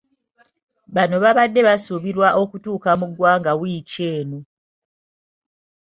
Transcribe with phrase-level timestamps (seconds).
[0.95, 4.39] Bano babadde basuubirwa okutuuka mu ggwanga wiiki eno.